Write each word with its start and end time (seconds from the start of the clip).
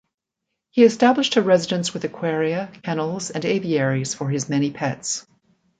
He 0.71 0.83
established 0.83 1.35
a 1.35 1.43
residence 1.43 1.93
with 1.93 2.03
aquaria, 2.03 2.71
kennels, 2.81 3.29
and 3.29 3.45
aviaries 3.45 4.15
for 4.15 4.31
his 4.31 4.49
many 4.49 4.71
pets. 4.71 5.27